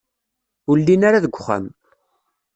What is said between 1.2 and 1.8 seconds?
deg uxxam.